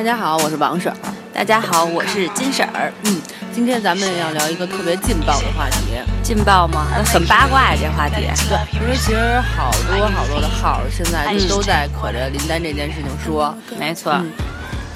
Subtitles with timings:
[0.00, 0.96] 大家好，我是王婶儿。
[1.30, 2.90] 大家好，我是金婶儿。
[3.04, 3.20] 嗯，
[3.52, 5.92] 今天咱们要聊一个特别劲爆的话题，
[6.22, 6.86] 劲爆吗？
[7.04, 8.14] 很八卦呀，这话题。
[8.48, 13.54] 对，因为其实好多好多的号现在都在可着林丹这件事情说。
[13.78, 14.18] 没错。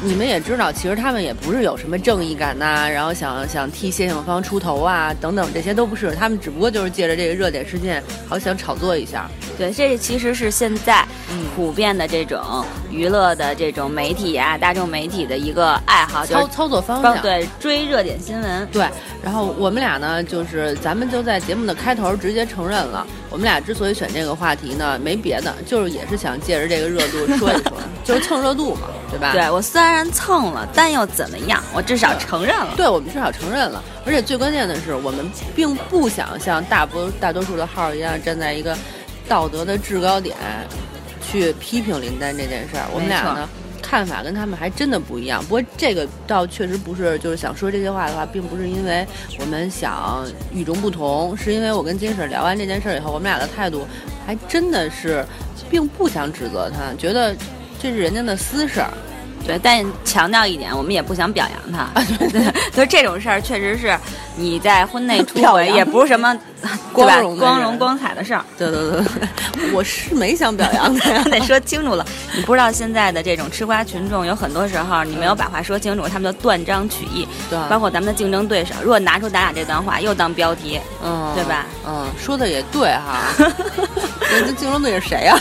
[0.01, 6.15] 你们也知道，其实他们也不是有什么正义感呐，然后想想替谢杏芳出头啊，等等，这些都不是。
[6.15, 9.29] 他们只不过就是借着这个热点事件，好想炒作一下。
[9.57, 11.05] 对，这其实是现在
[11.55, 17.21] 普遍的这种娱乐的这种媒体啊，大众媒体的一个爱好，操操作方向。
[17.23, 18.67] 对，追热点新闻。
[18.73, 18.87] 对，
[19.23, 27.73] 然后我们俩呢，就是咱们就在节目的开头直接承认了，我们俩之所以选这个话题呢，没别的，就是也是想借着这个热度说一说，
[28.05, 29.33] 就是蹭热度嘛，对吧？
[29.33, 31.63] 对我虽然蹭了，但又怎么样？
[31.75, 32.75] 我至少承认了。
[32.77, 33.83] 对，我们至少承认了。
[34.07, 38.77] 而且最关键的是，我们并不想像大多大多数的号一样站在一个。
[39.29, 40.37] 道德的制高点，
[41.23, 43.49] 去批评林丹这件事儿，我们俩呢
[43.83, 45.43] 看法跟他们还真的不一样。
[45.45, 49.07] 不过这个倒确实不是，就是想说这些话的话，并不是因为
[49.39, 53.87] 我们想与众不同，是因为我跟金婶聊完这件事儿以后，我们俩的态度
[54.27, 55.25] 还真的是，
[55.71, 57.35] 并不想指责他，觉得
[57.79, 58.93] 这是人家的私事儿。
[59.47, 61.89] 对，但强调一点，我们也不想表扬他。
[62.19, 63.97] 对对， 就这种事儿，确实是
[64.37, 66.37] 你在婚内出轨，也不是什么
[66.93, 68.45] 光荣光荣光彩的事儿。
[68.57, 72.05] 对对对，我是没想表扬他， 得说清楚了。
[72.35, 77.29] 你不知道现在的这种吃瓜群众，有很多时候你没有把话说清楚，他们就断章取义。
[77.51, 81.67] 对，包括咱们的竞争对手，如果拿出咱俩这段话又当标题，嗯，对吧？
[81.87, 83.21] 嗯，说的也对哈。
[84.31, 85.39] 那竞争对手谁呀？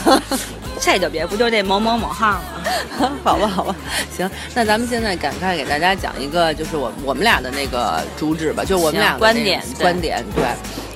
[0.83, 3.09] 这就别不就这某某某号吗？
[3.23, 3.73] 好吧，好吧，
[4.11, 10.43] 行，那咱们现在赶快给大家讲一个，就是我我们俩的那个主旨吧，就我们俩的观点观点，对，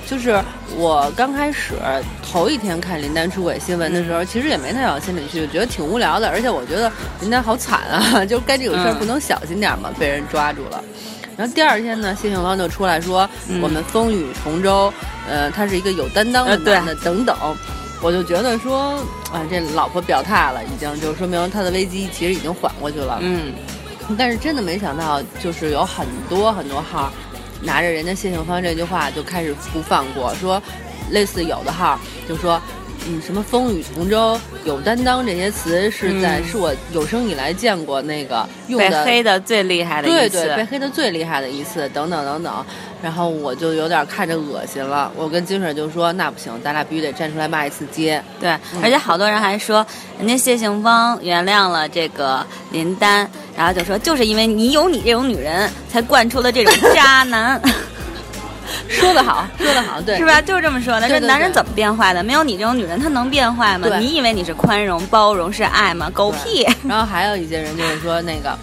[0.06, 0.38] 就是
[0.76, 1.72] 我刚开始
[2.22, 9.90] 头一天看林丹出轨新闻的时候，其实也没太往心里去，觉得挺无聊的，而且我觉得林丹好惨啊，就该这种事儿不能小心点吗？
[9.98, 10.84] 被人抓住了。
[11.34, 13.28] 然后第二天呢，谢杏芳就出来说
[13.62, 14.92] 我们风雨同舟，
[15.26, 17.34] 呃，他是一个有担当的男的，等等。
[18.00, 18.96] 我就觉得说，
[19.32, 23.18] 啊，这老婆表态了，已经就说明他的危机其实已经缓过去了。
[23.20, 23.52] 嗯，
[24.16, 27.12] 但是真的没想到，就是有很多很多号
[27.60, 30.62] 拿着人家谢杏芳这句话就开始不放过，说
[31.10, 31.98] 类似有的号
[32.28, 32.60] 就说。
[33.08, 42.66] 嗯，什么风雨同舟、有担当这些词是在是我有生以来见过那个用的被黑的最厉害的一次，对对，被黑的最厉害的一次，等等等等。
[43.00, 48.22] 然后我就有点看着恶心了，我跟金水就说那不行，咱俩必须得站出来骂一次街。
[48.40, 48.50] 对，
[48.82, 49.86] 而且好多人还说，
[50.18, 57.60] 人家谢杏芳原谅了这个林丹，然后就说就是因为你有你这种女人，才惯出了这种渣男。
[58.88, 60.40] 说得好， 说得好，对，是吧？
[60.40, 61.08] 就是这么说的。
[61.08, 62.22] 这男人怎么变坏的？
[62.22, 63.88] 没有你这种女人，他能变坏吗？
[63.98, 66.10] 你以为你是宽容、包容是爱吗？
[66.12, 66.66] 狗屁！
[66.88, 68.58] 然后还有一些人就是说，那个，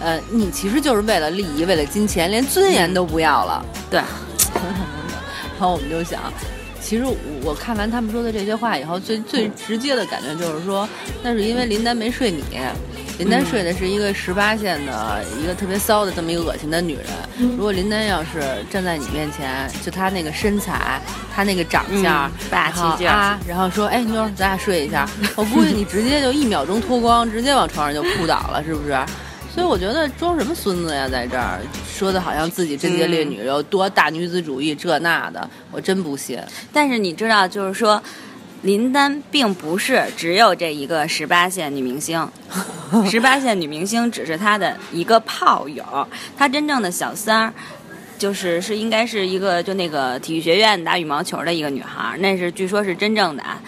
[0.00, 3.64] 呃，你其实就是为了利益，为了金钱，连尊严都不要了。
[3.90, 4.00] 对。
[5.56, 6.20] 然后我们就想，
[6.80, 7.04] 其实
[7.42, 10.86] 我看完他们说的这些话以后，最最直接的感觉就是说，
[11.22, 12.42] 那是因为林丹没睡你。
[13.16, 17.04] 林丹睡的是一个十八线的一个特别骚的这么一个恶心的女人。
[17.56, 21.00] 如果林丹要是站在你面前，就她那个身材，
[21.32, 25.08] 她那个长相，霸气劲啊，然后说：“哎，妞，咱俩睡一下。
[25.36, 28.98] ”我估计你直接就一秒钟脱光，直接往床上就扑倒了，是不是？
[29.54, 36.36] 所以我觉得装什么孙子呀，在这儿说的好像自己贞洁烈女，有多大女子主义这那的，我真不信。
[36.72, 38.02] 但是你知道，就是说。
[38.64, 42.26] 林丹并不是只有这一个十八线女明星，
[43.10, 45.84] 十八线女明星只是她的一个炮友，
[46.34, 47.52] 她真正的小三儿，
[48.18, 53.60] 就是是应该是一个就那个体育学院打羽毛球的一个女孩，那是据说是真正的啊。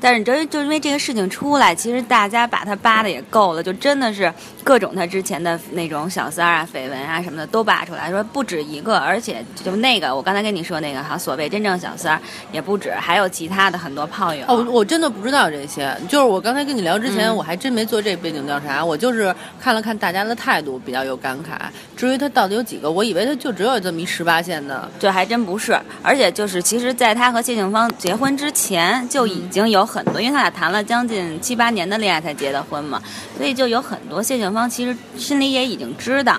[0.00, 4.32] 但是，就就因为这个事情出来，其实大家把他扒的也够了，就真的是
[4.62, 12.20] 各种他之前的那种小三儿啊、绯闻啊什么的都扒出来，说不止一个，而且就那个我刚才跟你说那个哈，所谓真正小三儿
[12.52, 14.44] 也不止，还有其他的很多炮友。
[14.46, 21.58] 哦，我真的不知道这些，就是我刚才跟你聊之前，我还真没做这背景调查，我就是看了看大家的态度，比较有感慨。
[21.96, 25.76] 至于他到底有几个，我以为他就只有这么一十八线的，这还真不是。
[26.04, 29.87] 而且就是其实，在他和谢杏芳结婚之前就已经有。
[29.88, 33.02] 很多，因为他俩谈了将近七八年的恋爱才结的婚嘛，
[33.36, 36.38] 所以就有很多谢杏芳其实心里也已经知道，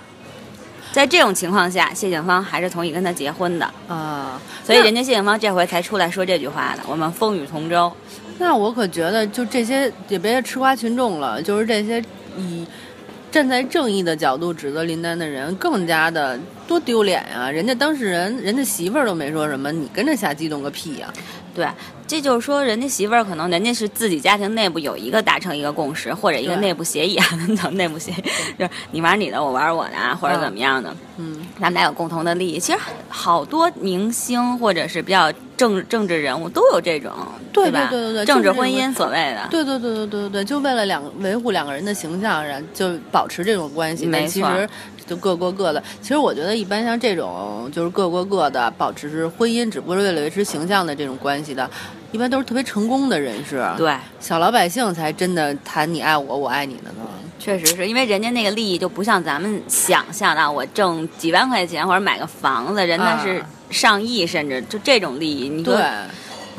[0.92, 7.92] 在这种情况下，谢杏芳还是同意跟他结婚的啊，所以人家谢杏芳这回才出来说这句话的，我们风雨同舟。
[8.38, 12.02] 那我可觉得，就这些也别吃瓜群众了，就是这些
[12.38, 12.66] 以
[13.30, 17.52] 站在正义的角度指责林丹的人，更加的多丢脸呀！
[17.52, 21.14] 人家当事人，人家媳妇儿都没说什么，你跟着瞎激动个屁呀！
[21.60, 21.68] 对。
[22.08, 27.26] 这就是说，人家媳妇儿可能人家是自己家庭内部有一个达成一个共识，或者一个内部协议啊，
[27.56, 28.24] 叫内部协议，
[28.58, 32.60] 就是你玩你的，我玩我的啊，或者怎么样的，嗯，咱们俩有共同的利益。
[32.60, 37.12] 其实好多明星或者是比较政政治人物都有这种，
[37.52, 37.88] 对吧？
[37.90, 44.06] 对对对对政治婚姻所谓的，对对对对对对对，就为了两维护两个人的形象，然就保持这种关系。
[44.06, 44.70] 没错但其实
[45.06, 45.84] 就各过各的。
[46.02, 51.70] 其实我觉得一般像这种就是各过各的，保持婚姻只不过是为了维持形象的这种关系的，
[52.12, 53.68] 一般都是特别成功的人士。
[53.78, 57.02] 对，小老百姓才真的谈你爱我，我爱你的呢。
[57.40, 65.48] 确实是因为人家那个利益就不像咱们想象的，啊我挣几万块钱或者买个房子，人家是啊上亿，甚至就这种利益。
[65.48, 65.84] 你说对，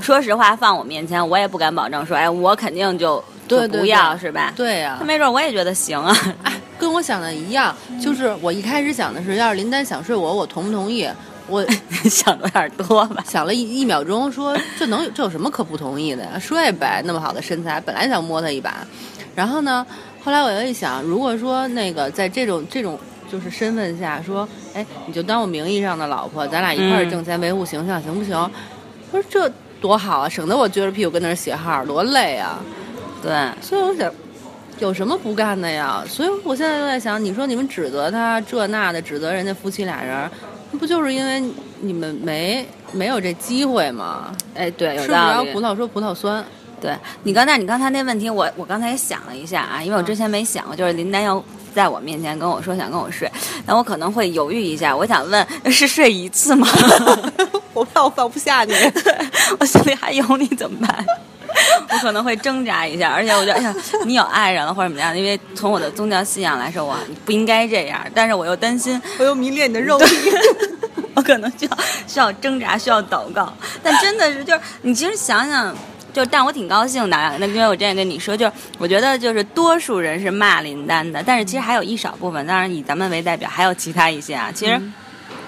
[0.00, 4.52] 说实话，放我面前，我也不敢保证说，哎，我肯定就就不要，对是吧？
[4.56, 6.16] 对呀、他没准我也觉得行啊。
[6.42, 11.06] 哎，跟我想的一样，就是我一开始想的是，要是林丹想睡我，我同不同意？
[11.46, 11.66] 我
[12.08, 13.22] 想的有点多吧？
[13.28, 16.38] 想了一一秒钟，说这能有这有什么可不同意的呀？
[16.38, 18.86] 睡呗，那么好的身材，本来想摸他一把，
[19.34, 19.84] 然后呢，
[20.22, 22.98] 后来我又一想，如果说那个在这种这种
[23.30, 28.36] 就是身份下说，哎，你就当我名义上的老婆，咱俩一块儿嗯挣钱维护形象，行不行？
[29.12, 29.50] 我说这
[29.80, 32.60] 多好啊，省得我撅着屁股跟那儿写号，多累啊！
[33.22, 33.30] 对，
[33.60, 34.12] 所以我想。
[34.78, 36.02] 有什么不干的呀？
[36.08, 40.30] 所以我现在就在想，你说你们指责他这那的，指责人家夫妻俩人，
[40.78, 41.38] 不就是因为
[41.82, 44.32] 你们没没有这机会吗？
[44.54, 45.44] 哎，对，有吃不着。
[45.52, 46.42] 葡萄说葡萄酸。
[46.80, 51.42] 对你刚才你刚才那问题，我我刚才也想了一下啊，因为我之前没想过，就是林丹要
[51.74, 53.30] 在我面前跟我说想跟我睡，
[53.66, 56.66] 那我可能会犹豫一下，我想问是睡一次吗？
[57.74, 58.74] 我怕我放不下你。
[59.60, 61.04] 我心里还有你怎么办？
[61.90, 63.74] 我可能会挣扎一下，而且我觉得，哎呀，
[64.04, 65.16] 你有爱人了或者怎么样？
[65.16, 70.06] 因为从我的宗教信仰来说，我不应该这样，但是我又担心，我又迷恋你的肉体。
[71.14, 73.52] 我可能需要需要挣扎，需要祷告。
[73.82, 75.74] 但真的是，就是你其实想想，
[76.12, 77.34] 就但我挺高兴的啊。
[77.38, 84.50] 那因为我之前跟你说，就是我觉得就是多数人是骂林丹的，但是其实还有一少部分，当然以咱们为代表，还有其他一些啊。
[84.52, 84.80] 其实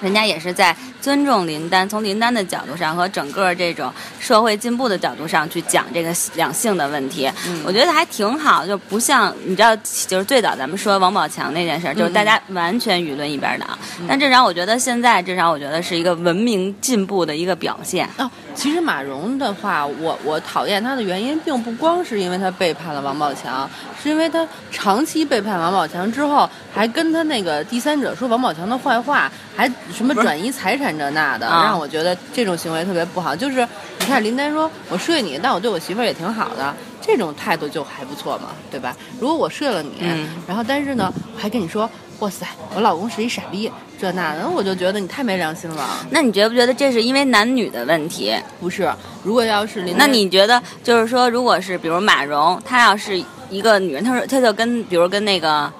[0.00, 7.28] 人家也是在尊重林丹，从林丹的角度上和整个这种社会进步的角度上去讲这个两性的问题，
[7.64, 9.74] 我觉得还挺好，就不像你知道，
[10.06, 13.66] 就是最早咱们说王宝强那件事儿，就是大家完全舆论一边倒，
[14.06, 18.08] 但至少我觉得现在至少我觉得是一个文明进步的一个表现。
[18.18, 23.68] 哦，其实马蓉的话，我我讨厌她的原因，并不光是因为她背叛了王宝强，
[24.00, 33.34] 是因为她长期背叛王宝强之后，还跟她那个第三者说王宝强的坏话，还什么转移财产这那的，啊让我觉得这种行为特别不好。
[33.34, 33.66] 就是
[33.98, 38.96] 你看林丹说我睡你，但我对我媳妇儿也挺好的，这种态度就还不错嘛，对吧？
[39.20, 41.88] 如果我睡了你，嗯然后但是呢，我还跟你说，
[42.20, 45.84] 哇塞，我老公是一傻逼，这那的，我就觉得你太没良心了。
[46.10, 48.34] 那你觉不觉得这是因为男女的问题？
[48.60, 48.92] 不是，
[49.24, 55.70] 如果要是林那，你觉得就是说，如果是比如马蓉，她要是一个女人，她说她就跟比如跟那个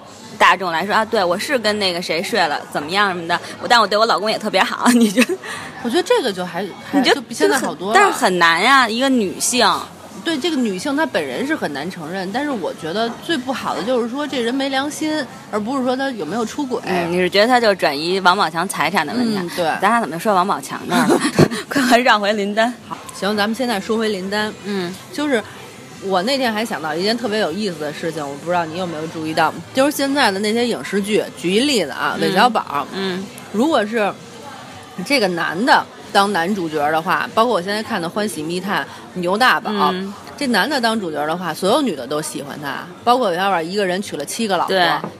[0.42, 5.34] 大众来说啊，对我是跟那个谁睡了，怎么样什么的，我但我对我老公也特别好， 你觉得？
[5.84, 7.94] 我觉得这个就还还你觉得就比现在好多了。
[7.94, 9.64] 但是很难呀，一个女性，
[10.24, 16.80] 对这个女性她本人是很难承认，但是我觉得最不好的就是说这人没良心，而不是说他有没有出轨。
[16.86, 19.38] 嗯，你是觉得他就是转移王宝强财产的问题？
[19.38, 21.20] 嗯对咱俩怎么说王宝强那儿了？
[21.68, 22.72] 快快绕回林丹。
[22.88, 25.42] 好行，咱们现在说回林丹，嗯就是
[26.04, 33.24] 我那天还想到一件特别有意思的事情，我不知道你有没有注意到，就是现在的那些影视剧，举一例子啊，韦小宝，嗯。
[33.52, 34.12] 如果是
[35.04, 39.70] 这个男的当男主角的话，包括我现在看的《欢喜密探》牛大宝。
[39.92, 40.12] 嗯。
[40.34, 44.74] 这男的当主角的话，所有女的都喜欢他，包括韦小宝一个人娶了七个老婆，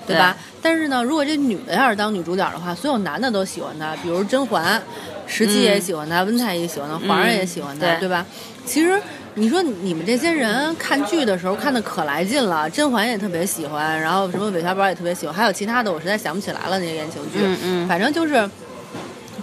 [0.04, 0.36] 对吧？
[0.60, 4.82] 但是呢，如果这女的要是当女主角的话，所有男的都喜欢她，比如甄嬛，
[5.28, 8.00] 十七也喜欢她，温太医喜欢她，皇上也喜欢她，对。
[8.00, 8.26] 对吧？
[8.64, 9.00] 其实
[9.34, 18.48] 你说你们这些人看剧的时候看的可来劲了，甄嬛也特别喜欢，然后什么韦小宝也特别喜欢，还有其他的我实在想不起来了那些言情剧，嗯嗯反正就是。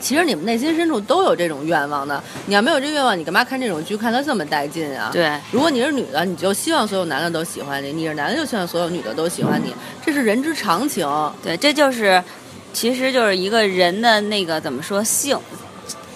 [0.01, 5.09] 其实你们内心深处都有这种愿望的，你要没有这愿望，你干嘛看这种剧看得这么带劲啊？
[5.11, 9.73] 对，如果你是女的，你就希望所有男的都喜欢你；你是男的，就希望所有女的都喜欢你，
[10.05, 11.05] 这是人之常情。
[11.43, 12.23] 对，这就是，
[12.71, 15.37] 其实就是一个人的那个怎么说性，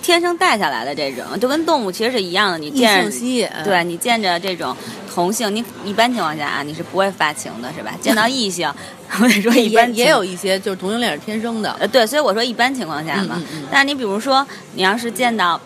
[0.04, 2.60] 天生带下来的这种，就跟动物其实是一样的。
[2.60, 3.10] 你见
[3.64, 4.76] 对你见着这种
[5.12, 7.94] 同性，你一般情况下啊，你是不会发情的，是吧？
[8.02, 8.72] 见到异性，
[9.22, 11.76] 我得说一般也也有一些就是同性恋是天生的。
[11.80, 13.36] 呃，对，所以我说一般情况下嘛。
[13.38, 14.46] 嗯嗯嗯但是你比如说，
[14.76, 15.60] 你要是见到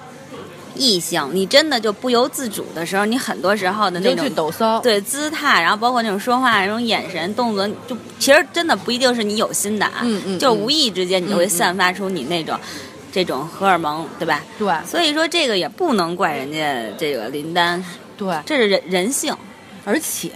[0.75, 12.55] 异性，你真的就不由自主的时候，你很多时候的那种抖骚，对姿态，然后包括那种说话、那种眼神、动作，就其实真的不一定是你有心的啊，嗯嗯嗯就无意之间你就会散发出你那种。
[13.17, 14.43] 这种荷尔蒙，对吧？
[14.59, 17.83] 对所以说这个也不能怪人家这个林丹，
[18.15, 19.35] 对，这是人人性。
[19.83, 20.29] 而且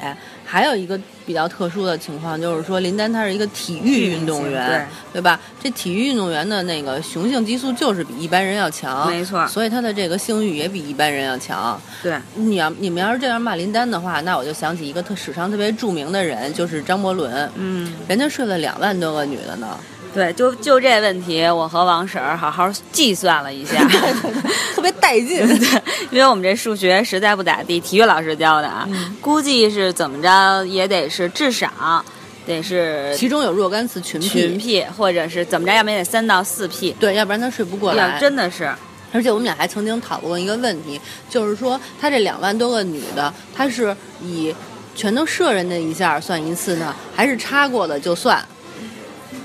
[0.43, 5.39] 还有一个比较特殊的情况，就是说林丹他是一个体育运动员，对吧？
[5.61, 9.45] 这体育运动员的那个雄性激素就是比一般人要强，没错。
[9.47, 11.79] 所以他的这个性欲也比一般人要强。
[12.01, 17.47] 对，你要你们要是这样骂林丹的话，那我就想起一个特史上特别著名的人，就是张伯伦。
[17.55, 19.77] 嗯，人家睡了两万多个女的呢。
[20.13, 23.81] 对，就就这问题，我和王婶儿好好计算了一下，
[24.75, 25.47] 特别带劲。
[25.47, 28.87] 对，因为我们这数学实在不咋地，体育老师教的啊，
[29.21, 32.03] 估计是怎么着也得是至少
[32.45, 36.91] 得是其中有若干次群群 P，或者是怎么着，要不然得三到四 P。
[36.99, 38.19] 对，要不然他睡不过来。
[38.19, 38.69] 真的是。
[39.13, 40.99] 而且我们俩还曾经讨论过一个问题，
[41.29, 44.53] 就是说他这两万多个女的，他是以
[44.95, 48.43] 全都射人家一下算一次呢，还是插过的就算？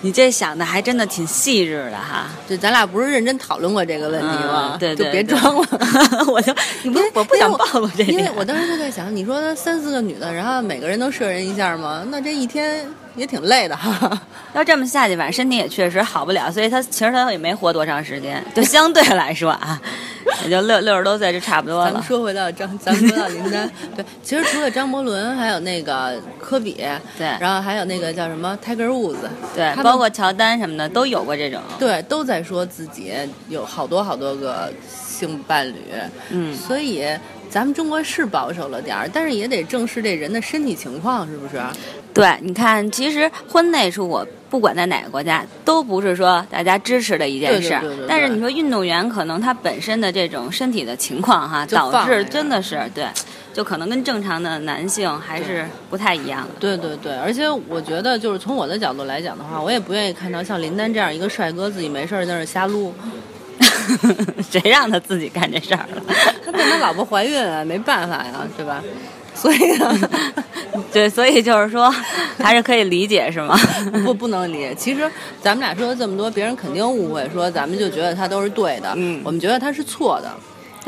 [0.07, 4.77] 你这想的还真的挺细致的哈，就咱俩不是认真讨论过这个问题吗？
[4.79, 5.67] 对，就别装了，
[6.31, 12.07] 我就你不，我不想暴露这个，因为我当时就在想，你说三四个女的，然后每个人都射人一下吗？
[12.09, 14.21] 那这一天也挺累的哈。
[14.55, 19.81] 要这么下去，反正身体也确实好不了，所以他其实他也没活多长时间，就相对来说啊。
[20.43, 21.85] 也就六六十多岁就差不多了。
[21.85, 26.85] 咱们说回到张，咱们说到林丹，对，其实除了张伯伦，还有那个科比，
[27.17, 29.19] 对，然后还有那个叫什么 Tiger Woods，
[29.55, 33.13] 对，包括乔丹什么的都有过这种，对，都在说自己
[33.49, 35.77] 有好多好多个性伴侣，
[36.31, 37.07] 嗯，所以
[37.57, 41.59] 咱们中国是保守了点儿，但是也得正视这人的身体情况，是不是？
[42.13, 47.75] 对，你看，其实婚内出轨，不管在哪个国家，都不是说大家支持的一件事。
[48.07, 53.07] 但是你说运动员可能他本身的这种身体的情况哈，导致真的是对，
[53.55, 56.51] 就可能跟正常的男性还是不太一样的。
[56.61, 62.93] 对对对，而且我觉得就是从我的角度来讲的话，我也不愿意看到像林丹这样一个帅哥自己没事儿在那瞎撸。
[64.51, 66.03] 谁让他自己干这事儿了？
[66.45, 68.83] 他跟他老婆怀孕啊，没办法呀，对吧？
[69.35, 69.95] 所以呢，
[70.93, 71.93] 对，所以就是说，
[72.39, 73.55] 还是可以理解，是吗？
[74.05, 74.75] 不，不能理解。
[74.75, 75.03] 其实
[75.43, 80.33] 咱们俩说了这么多，别人肯定误会，说咱们就觉得他都是对的，嗯，我们觉得他是错的。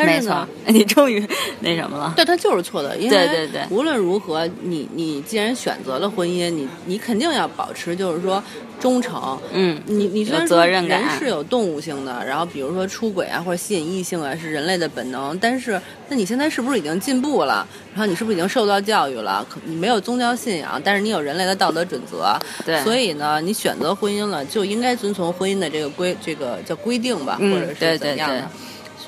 [0.05, 1.27] 没错， 你终于
[1.61, 2.13] 那什么了？
[2.17, 8.43] 对他就是错的，因为对对对，无论如何，你你既然选择了婚姻，你你肯定要保持，就是说
[8.81, 9.39] 忠诚。
[9.53, 17.67] 嗯，你你虽然责任感，人是有动物性的，然后比如说出轨啊或者吸引异性啊是人类的本能，但是那你现在是不是已经进步了？
[17.93, 19.45] 然后你是不是已经受到教育了？
[19.51, 22.39] 可你没有宗教信仰，但是你有人类的道德准则。
[22.65, 28.49] 对，所以呢，你选择婚姻了，就应该遵从婚姻的这个规这个叫规定吧，或者是怎样的。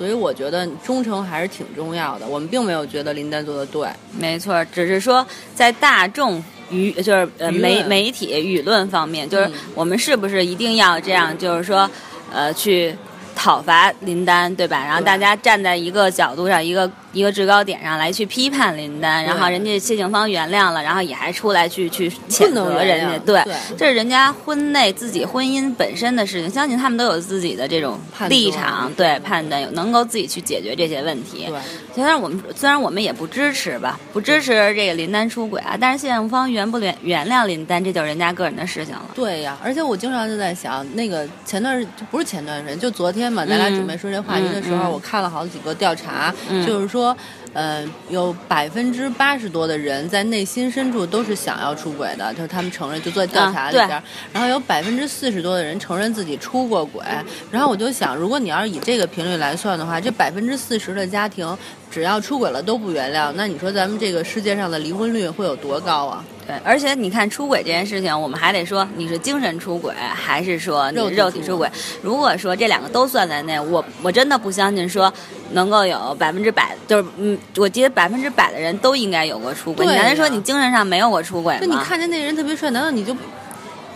[0.00, 2.26] 所以我觉得忠诚还是挺重要的。
[2.26, 3.86] 我们并没有觉得林丹做的对，
[4.18, 6.42] 没错，只是说在大众
[6.72, 11.36] 舆就是呃媒媒体舆论方面，就是我们是不是一定要这样？
[11.36, 11.90] 就是说，
[12.32, 12.96] 呃，去。
[13.40, 14.84] 讨伐林丹，对吧？
[14.84, 23.42] 然后大家站在一个角度上，一个一个制高点上来去批判林丹，然后人家谢杏芳原谅了，然后也还出来去去谴责人家，对，
[23.78, 31.46] 这是人家婚内自己婚姻本身的事情，相信他们都有自己的这种立场，对判断，有能够自己去解决这些问题。
[31.48, 31.58] 对，
[31.94, 39.06] 虽然我们虽然我们也不支持吧，不支持这个林丹出轨啊，但是谢杏芳原不原原谅林丹，这就是人家个人的事情了。
[39.14, 43.29] 对呀，而且我经常就在想，那个前段就不是前段时间，就昨天。
[43.30, 46.34] 嘛，咱俩准备说这话题的时候，我看了好几个调查，
[46.66, 47.16] 就是说，
[47.52, 54.02] 呃，有百分之八十多的人在内心深处都是想要出轨的，就是他们承认，就做调查里边，
[54.32, 57.02] 然后有百分之四十多的人承认自己出过轨，
[57.50, 61.56] 然后我就想，如果你要是以这个频率来算的话，这百分之四十的家庭
[61.90, 66.24] 只要出轨了都不原谅，那你说咱们这个世界上的离婚率会有多高啊？
[66.46, 71.68] 对，而且你看出轨这件事情，我们还得说你是精神出轨还是说你肉体出轨。
[72.00, 75.12] 如果说这两个都算在内，我我真的不相信说
[75.52, 79.86] 能够有百分之百，就是嗯，我觉得百分之百的人都应该有过出轨。
[79.86, 81.60] 你难道说你精神上没有过出轨吗？
[81.60, 83.16] 就你看见那人特别帅，难道你就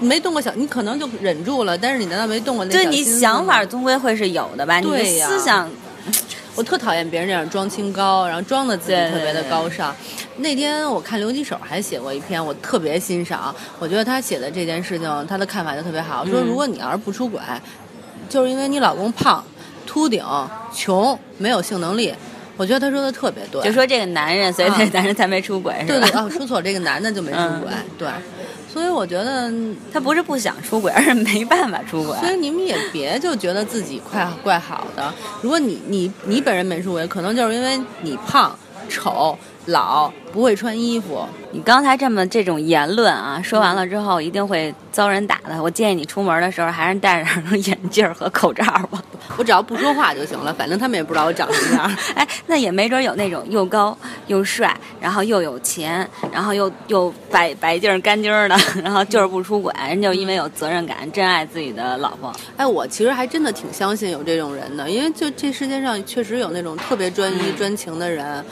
[0.00, 0.50] 没动过小？
[0.54, 2.72] 你可能就忍住了，但是你难道没动过那？
[2.72, 4.80] 对你想法终归会是有的吧？
[4.80, 5.70] 你的思想。
[6.56, 9.92] 我特讨厌别人这样装清高，然后装的自己特别的高尚。
[10.36, 13.52] 那天我看刘吉手还写过一篇，我特别欣赏。
[13.80, 16.24] 我觉得他写的这件事情，他的看法就特别好。
[16.24, 17.40] 说如果你要是不出轨，
[18.28, 19.44] 就是因为你老公胖、
[19.84, 20.24] 秃顶、
[20.72, 22.14] 穷、没有性能力。
[22.56, 23.62] 我觉得他说的特别对。
[23.62, 26.00] 就说这个男人，所以这男人才没出轨，是吧？
[26.00, 27.72] 对对哦，说错，这个男的就没出轨。
[27.98, 28.08] 对。
[28.72, 29.52] 所以我觉得
[29.92, 32.16] 他不是不想出轨，而是没办法出轨。
[32.18, 35.14] 所以你们也别就觉得自己快怪好的。
[35.42, 38.58] 如果你你你本人没出轨，可能就是因为你胖、
[38.88, 41.24] 丑、老、不会穿衣服。
[41.52, 45.62] 你刚才这么这种言论啊，说完了之后一定会遭人打的。
[45.62, 49.00] 我建议你出门的时候还是戴上 眼镜和口罩吧。
[49.36, 51.96] 我只要不说话就行了，反正他们也不知道我长什么样。
[52.14, 62.32] 哎，那也没准有那种又高又帅，然后又有钱，然后又又白白净干净的， 然后就是不出轨，人就因为有责任感，真爱自己的老婆。
[62.56, 68.44] 哎，我其实还真的挺相信有这种人的，因为就这世界上确实有那种特别专一、专情的人。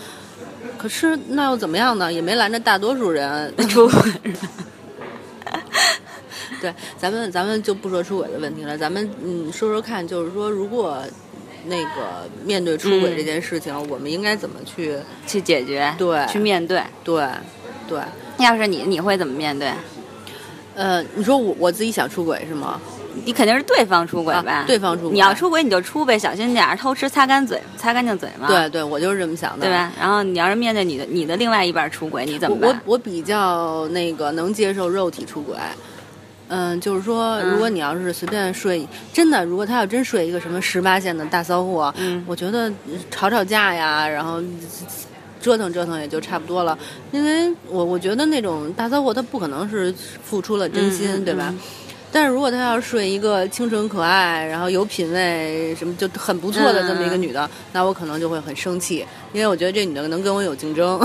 [0.78, 2.12] 可是那又怎么样呢？
[2.12, 4.12] 也没拦着大多数人 出轨。
[6.60, 11.02] 对，咱们咱们就不说出轨的问题了，咱们嗯说说看，就是说如果
[11.66, 15.94] 那个面对出轨这件事情，我们应该怎么去去解决？
[15.96, 16.82] 对，去面对。
[17.04, 17.26] 对，
[17.88, 18.00] 对。
[18.38, 19.70] 要是你，你会怎么面对？
[20.74, 22.80] 呃，你说我我自己想出轨是吗？
[23.26, 24.64] 你肯定是对方出轨吧？
[24.66, 25.12] 对方出轨。
[25.12, 28.48] 你要出轨你就出呗，小心点儿，偷吃擦干嘴，擦干净嘴嘛。
[28.48, 29.92] 对对，我就是这么想的，对吧？
[30.00, 32.70] 然后你要是面对你的你的另外一半出轨，你怎么办？
[32.86, 35.54] 我我比较那个能接受肉体出轨。
[36.54, 42.70] 嗯，就是说，如果你要是随便睡，真的，如果他要真睡一个什么十八线的大骚货，嗯，我觉得
[43.10, 44.38] 吵吵架呀，然后
[45.40, 46.78] 折腾折腾也就差不多了。
[47.10, 49.90] 因为我我觉得那种大骚货他不可能是
[50.22, 51.54] 付出了真心，对吧？
[52.12, 61.00] 但是如果他要睡一个清纯可爱，然后有品位，什么就很不错的这么一个女的，那我可能就会很生气，因为我觉得这女的能跟我有竞争。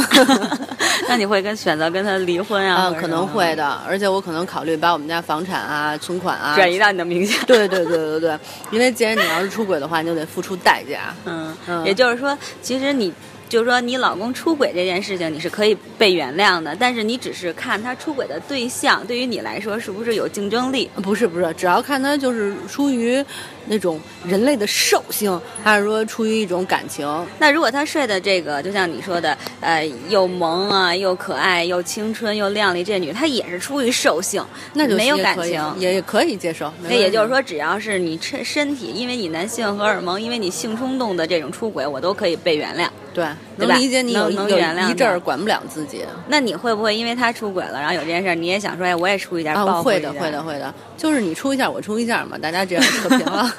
[1.07, 2.93] 那你会跟选择跟他离婚啊？
[2.99, 7.41] 可能会的，而且我可能考虑把我们家房产啊、存款啊转移到你的名下。
[7.45, 8.39] 对对对对对，
[8.71, 11.15] 因为既然你要是出轨的话，你就得付出代价。
[11.23, 13.13] 嗯嗯，也就是说，其实你。
[13.49, 20.89] 就是说，你老公出轨这件事情，你是可以被原谅的，但是你只是看他出轨的对象，对于你来说是不是有竞争力？
[21.01, 23.23] 不是不是，只要看他就是出于
[23.67, 27.07] 那种人类的兽性，还是说出于一种感情。
[27.39, 36.71] 那如果他睡的这个，就像你说的，呃，又萌啊，又可爱，又青春，又靓丽，这女她也是出于兽性，那就没有感情，也也可以接受。
[36.83, 42.87] 那也就是说，只要是你身身体，因为你男性荷尔蒙，因为你性冲动的这种出轨，我都可以被原谅。
[43.17, 46.05] 对，能理解你有能原谅一阵儿管不了自己。
[46.27, 49.83] 那你会不会因为他出轨了，然后有这件事儿，你也想说，哎，我也出一下，报复？
[49.83, 50.71] 会的，会的，会的。
[50.95, 53.51] 就是你出一下，我出一下嘛，大家这样扯平了，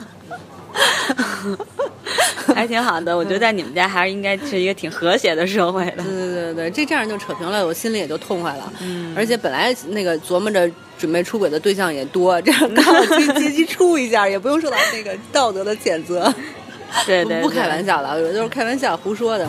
[2.54, 3.16] 还挺好的。
[3.16, 5.96] 我觉得在你们家还是应该是一个挺和谐的社会的。
[6.04, 8.72] 对对对对，这这样就扯平了，我心里也就痛快了。
[8.80, 9.12] 嗯。
[9.16, 16.32] 而且本来那个琢磨着准备出轨的对象也多，这样刚好接接机出一下，也不用受到那个道德的谴责。
[17.06, 19.48] 对对，不开玩笑了，有的都是开玩笑胡说的。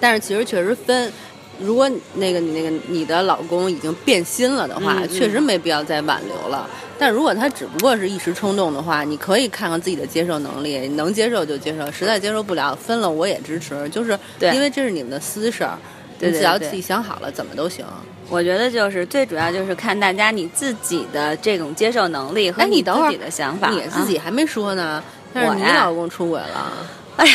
[0.00, 1.12] 但是其实确实分，
[1.58, 6.68] 如果那个你那个你的老公已经变心了的话，确实没必要再挽留了。
[6.98, 13.88] 但如果他只不过是一时冲动的话，你可以看看自己的接受能力，能接受就接受，实在接受不了分了我也支持。
[13.88, 15.78] 就是因为这是你们的私事儿，
[16.18, 17.84] 你只要自己想好了，怎么都行。
[18.28, 23.70] 我觉得就是最主要就是看大家你自己的这种接受能力和你自己的想法。
[23.70, 25.02] 你自己还没说呢。
[25.32, 26.72] 但是你老公出轨了，
[27.16, 27.32] 哎呀，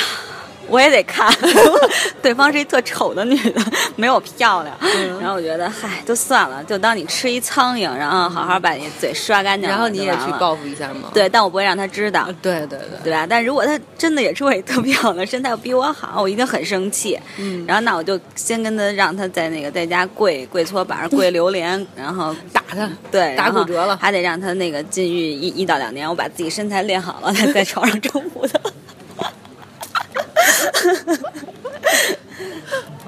[0.67, 1.32] 我也得看，
[2.21, 3.62] 对方是一特丑的女的，
[3.95, 4.75] 没我漂亮。
[5.19, 9.69] 然后我觉得，嗨，就算了，就当你吃一苍蝇，然后好好把你嘴刷干净。
[9.69, 11.10] 然后你也去报复一下吗？
[11.13, 12.28] 对，但我不会让他知道。
[12.41, 13.25] 对对对，对吧？
[13.30, 17.19] 但如果他真的也出轨特漂亮，身材又比我好，我一定很生气。
[17.38, 17.63] 嗯。
[17.67, 28.60] 然后那我就先跟他让他在那个在家跪跪搓板、 跪榴莲，然后打他，对，打骨折了，还得让他那个禁欲一一到两年，我把自己身材练好了，再在床上 征服他。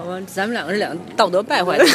[0.07, 1.85] 吧，咱们两个是两个道德败坏的。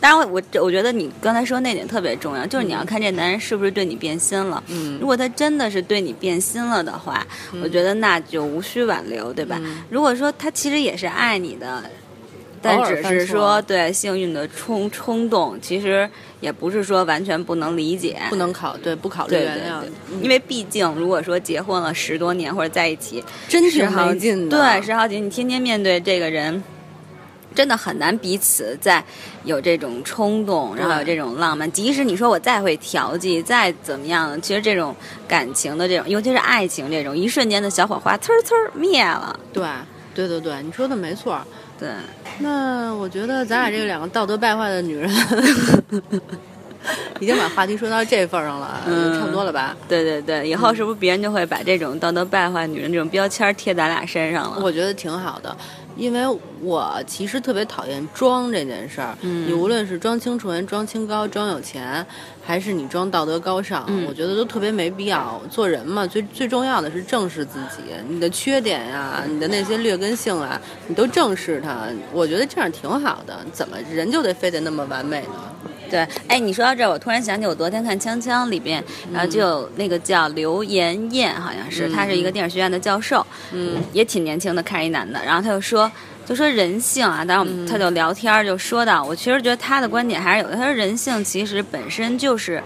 [0.00, 4.62] 当然，我我觉得你刚才说那点特别重要，就是你要看这男人是不是对你变心了。
[4.66, 7.26] 嗯，如果他真的是对你变心了的话，
[7.62, 9.60] 我觉得那就无需挽留，对吧？
[9.88, 11.82] 如果说他其实也是爱你的。
[12.62, 16.08] 但只是说，对幸运的冲冲动，其实
[16.40, 19.82] 也不是说完全不能理解，不能考对不考虑原谅，
[20.22, 26.62] 因为毕竟如果说结婚了十多年或者在一起，真挺没劲的，对，十好几，你天天面对这个人，
[27.54, 29.04] 真的很难彼此再
[29.44, 31.70] 有这种冲动，然后有这种浪漫。
[31.70, 34.94] 即使你说我再会调剂，再怎么样，其实这种
[35.26, 39.38] 感情的这种，尤其是爱情这种，一瞬间的小火花，呲儿呲儿灭了。
[39.52, 39.64] 对，
[40.14, 41.40] 对对对，你说的没错。
[41.78, 41.90] 对，
[42.38, 45.10] 那我觉得咱俩这两个道德败坏的女人，
[47.20, 49.76] 已经把话题说到这份上了，嗯差不多了吧？
[49.88, 54.58] 对对对，以后是不是别人就会把这种道德败坏女人这种标签贴咱俩身上了？
[54.62, 55.56] 我觉得挺好的。
[55.94, 56.22] 因为
[56.62, 62.04] 我其实特别讨厌装这件事儿，你无论是装清纯、装清高、装有钱，
[62.42, 65.38] 还是你装道德高尚，我觉得都特别没必要。
[65.50, 71.80] 做人嘛，最最重要的是正视自己，你的缺点呀，你的那些劣根性啊，你都正视它。
[72.10, 73.38] 我觉得这样挺好的。
[73.52, 75.52] 怎么人就得非得那么完美呢？
[75.92, 85.92] 对，哎，你说到这儿，我突然想起我昨天看《锵锵》里边，然后就有那个叫刘延燕，好像是，他是一个电影学院的教授，嗯，也挺年轻的，看着一男的，然后他就说，
[86.24, 92.62] 就说人性啊，当然我们他就聊天就说到，我其实觉得他的观点还是有的，他说人性其实本身就是，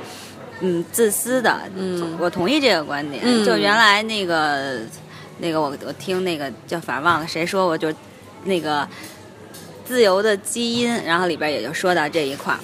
[0.60, 2.16] 嗯，自私的，嗯。
[2.20, 3.44] 我同意这个观点，嗯。
[3.44, 4.78] 就原来那个
[5.38, 7.92] 那个我我听那个叫反正忘了谁说过，就
[8.44, 8.86] 那个
[9.84, 12.60] 自由的基因，然后里边也就说到这一块儿。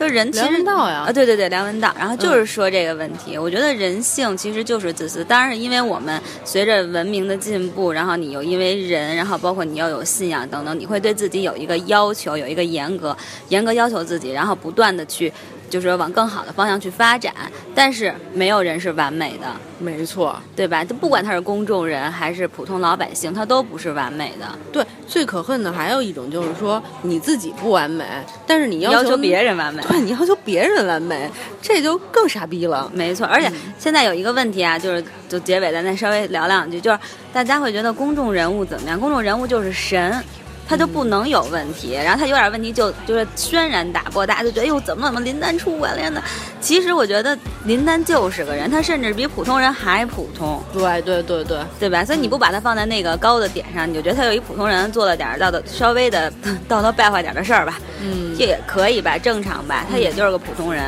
[0.00, 1.04] 就人其梁实文道呀。
[1.06, 3.36] 啊，对对对，梁文道，然后就是说这个问题。
[3.36, 13.14] 我觉得人性其实就是自私，当然是因为我们随着文明的进步，然后你又因为人，然后包括你要有信仰等等，你会对自己有一个要求，有一个严格
[13.50, 15.30] 严格要求自己，然后不断的去
[15.70, 17.32] 就是往更好的方向去发展。
[17.74, 19.46] 但是没有人是完美的，
[19.78, 20.84] 没错，对吧？
[20.84, 24.46] 就不管他是公众人还是普通老百姓，他都不是完美的。
[24.72, 28.04] 对，最可恨的还有一种就是说你自己不完美，
[28.46, 31.30] 但是你要求别人完美， 对你要求别人完美，
[31.62, 32.90] 这就更傻逼了。
[32.92, 36.98] 没错，而且现在有一个问题啊，就是就结尾咱再稍微聊两句，就是
[37.32, 38.98] 大家会觉得公众人物怎么样？
[38.98, 40.22] 公众人物就是神。
[40.70, 46.22] 他就不能有问题，然后他有点问题就就是轩然大波，大家就觉得哎呦怎么怎么林丹出轨了呢？
[46.60, 52.04] 其实我觉得林丹就是个人，他甚至比普通人还普通，对对对对，对吧？
[52.04, 56.32] 所以你不把他放在那个高的点上，你就觉得他有一普通人做了点儿道德稍微的
[56.68, 60.84] 道德败坏点的事儿吧，嗯，这也可以吧，正常吧，他也就是个普通人。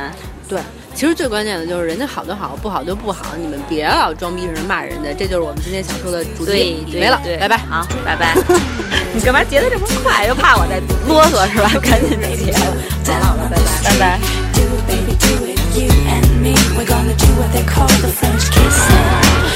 [0.49, 0.61] 对，
[0.95, 6.85] 其实最关键的就是人家好就好，不好就不好，你们别老装逼似的骂人家，这就是我们今天想说的主题。
[6.91, 7.57] 对没了，拜拜。
[7.57, 8.37] 好，拜拜。
[9.13, 10.27] 你干嘛结的这么快？
[10.27, 10.79] 又怕我再
[11.09, 11.69] 啰嗦是吧？
[11.83, 12.53] 赶紧的结。
[12.53, 14.21] 好了，拜拜，拜拜。
[14.55, 16.55] Do it, baby, do it, you and me.
[16.77, 19.03] We're gonna do what they call the French kissing.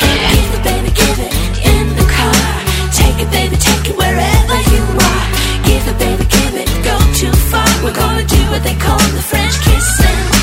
[0.00, 1.32] Give it, baby, give it
[1.64, 2.34] in the car.
[2.92, 5.26] Take it, baby, take it wherever you are.
[5.62, 7.68] Give it, baby, give it, go too far.
[7.84, 10.35] We're gonna do what they call the French kissing.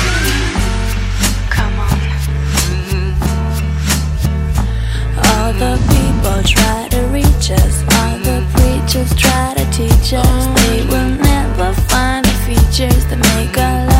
[5.58, 7.82] The people try to reach us.
[7.94, 10.46] All the preachers try to teach us.
[10.66, 13.93] They will never find the features that make love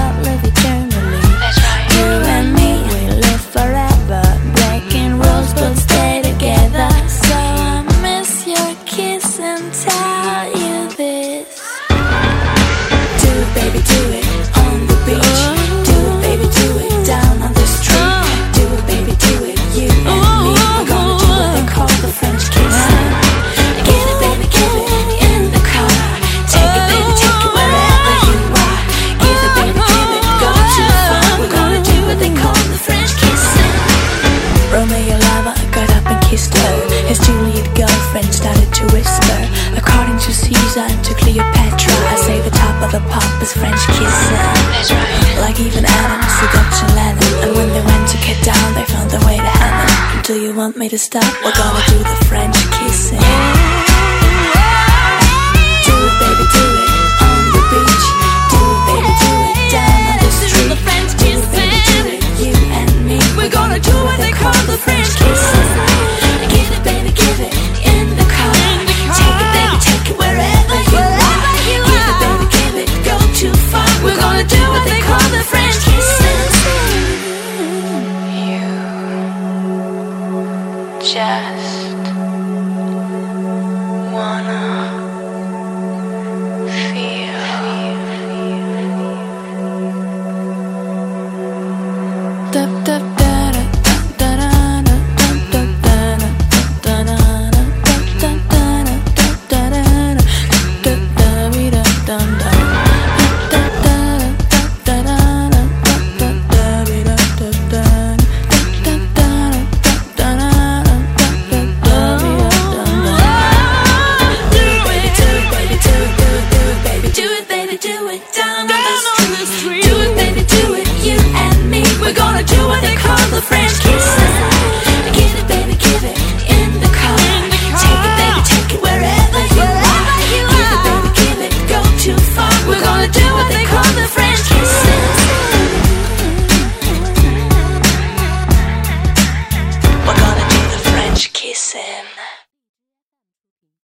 [50.95, 51.44] to stop?